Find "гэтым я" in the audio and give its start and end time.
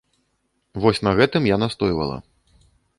1.21-1.63